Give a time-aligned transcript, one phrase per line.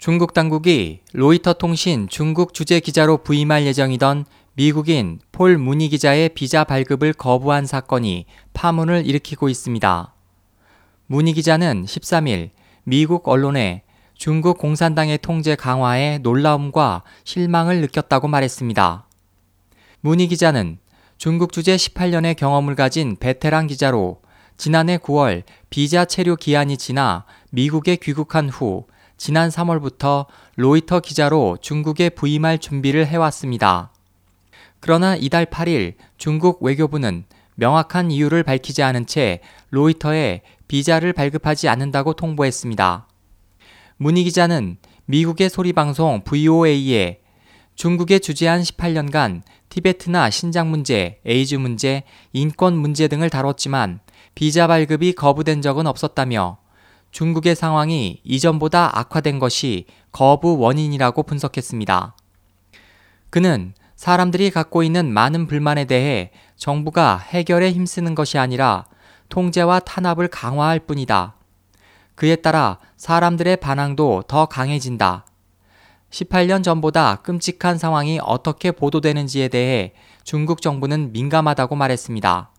[0.00, 7.12] 중국 당국이 로이터 통신 중국 주재 기자로 부임할 예정이던 미국인 폴 무니 기자의 비자 발급을
[7.12, 8.24] 거부한 사건이
[8.54, 10.14] 파문을 일으키고 있습니다.
[11.06, 12.48] 무니 기자는 13일
[12.84, 13.82] 미국 언론에
[14.14, 19.06] 중국 공산당의 통제 강화에 놀라움과 실망을 느꼈다고 말했습니다.
[20.00, 20.78] 무니 기자는
[21.18, 24.22] 중국 주재 18년의 경험을 가진 베테랑 기자로
[24.56, 28.86] 지난해 9월 비자 체류 기한이 지나 미국에 귀국한 후
[29.20, 30.24] 지난 3월부터
[30.56, 33.92] 로이터 기자로 중국에 부임할 준비를 해왔습니다.
[34.80, 37.24] 그러나 이달 8일 중국 외교부는
[37.56, 43.08] 명확한 이유를 밝히지 않은 채 로이터에 비자를 발급하지 않는다고 통보했습니다.
[43.98, 47.20] 문희 기자는 미국의 소리방송 VOA에
[47.74, 54.00] 중국에 주재한 18년간 티베트나 신장 문제, 에이즈 문제, 인권 문제 등을 다뤘지만
[54.34, 56.56] 비자 발급이 거부된 적은 없었다며
[57.10, 62.14] 중국의 상황이 이전보다 악화된 것이 거부 원인이라고 분석했습니다.
[63.30, 68.86] 그는 사람들이 갖고 있는 많은 불만에 대해 정부가 해결에 힘쓰는 것이 아니라
[69.28, 71.34] 통제와 탄압을 강화할 뿐이다.
[72.14, 75.24] 그에 따라 사람들의 반항도 더 강해진다.
[76.10, 79.92] 18년 전보다 끔찍한 상황이 어떻게 보도되는지에 대해
[80.24, 82.49] 중국 정부는 민감하다고 말했습니다.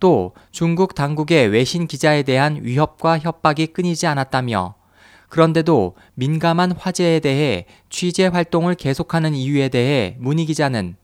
[0.00, 4.74] 또 중국 당국의 외신 기자에 대한 위협과 협박이 끊이지 않았다며
[5.28, 10.96] 그런데도 민감한 화제에 대해 취재 활동을 계속하는 이유에 대해 문희 기자는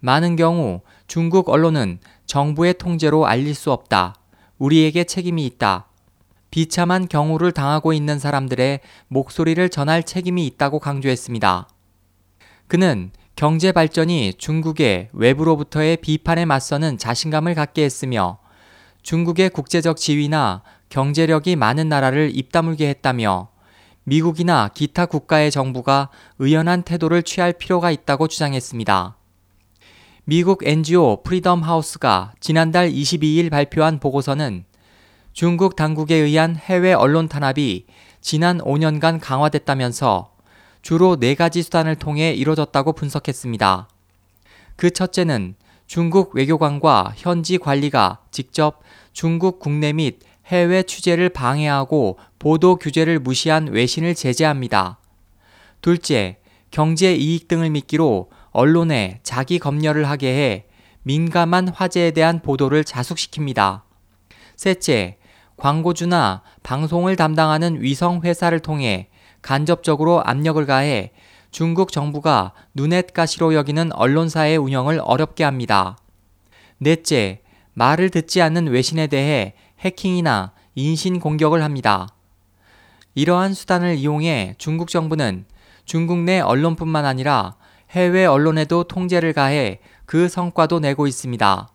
[0.00, 4.16] 많은 경우 중국 언론은 정부의 통제로 알릴 수 없다.
[4.58, 5.86] 우리에게 책임이 있다.
[6.50, 11.68] 비참한 경우를 당하고 있는 사람들의 목소리를 전할 책임이 있다고 강조했습니다.
[12.66, 18.38] 그는 경제 발전이 중국의 외부로부터의 비판에 맞서는 자신감을 갖게 했으며
[19.02, 23.48] 중국의 국제적 지위나 경제력이 많은 나라를 입다물게 했다며
[24.04, 26.08] 미국이나 기타 국가의 정부가
[26.38, 29.16] 의연한 태도를 취할 필요가 있다고 주장했습니다.
[30.24, 34.64] 미국 NGO 프리덤 하우스가 지난달 22일 발표한 보고서는
[35.32, 37.86] 중국 당국에 의한 해외 언론 탄압이
[38.20, 40.31] 지난 5년간 강화됐다면서
[40.82, 43.88] 주로 네 가지 수단을 통해 이뤄졌다고 분석했습니다.
[44.76, 45.54] 그 첫째는
[45.86, 48.80] 중국 외교관과 현지 관리가 직접
[49.12, 54.98] 중국 국내 및 해외 취재를 방해하고 보도 규제를 무시한 외신을 제재합니다.
[55.80, 56.38] 둘째,
[56.70, 60.64] 경제 이익 등을 미끼로 언론에 자기 검열을 하게 해
[61.04, 63.82] 민감한 화제에 대한 보도를 자숙시킵니다.
[64.56, 65.18] 셋째,
[65.56, 69.08] 광고주나 방송을 담당하는 위성 회사를 통해
[69.42, 71.12] 간접적으로 압력을 가해
[71.50, 75.98] 중국 정부가 눈엣 가시로 여기는 언론사의 운영을 어렵게 합니다.
[76.78, 77.42] 넷째,
[77.74, 82.08] 말을 듣지 않는 외신에 대해 해킹이나 인신 공격을 합니다.
[83.14, 85.44] 이러한 수단을 이용해 중국 정부는
[85.84, 87.56] 중국 내 언론뿐만 아니라
[87.90, 91.68] 해외 언론에도 통제를 가해 그 성과도 내고 있습니다.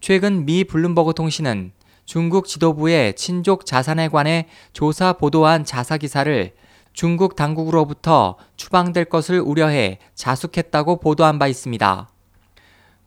[0.00, 1.72] 최근 미 블룸버그 통신은
[2.06, 6.54] 중국 지도부의 친족 자산에 관해 조사 보도한 자사 기사를
[6.96, 12.08] 중국 당국으로부터 추방될 것을 우려해 자숙했다고 보도한 바 있습니다.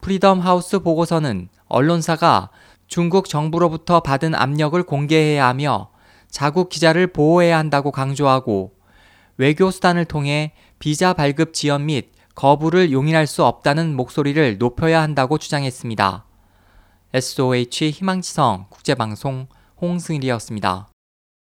[0.01, 2.51] 프리덤 하우스 보고서는 언론사가
[2.85, 5.89] 중국 정부로부터 받은 압력을 공개해야 하며
[6.29, 8.75] 자국 기자를 보호해야 한다고 강조하고
[9.37, 16.25] 외교 수단을 통해 비자 발급 지연 및 거부를 용인할 수 없다는 목소리를 높여야 한다고 주장했습니다.
[17.15, 19.47] SOH 희망지성 국제방송
[19.81, 20.89] 홍승일이었습니다.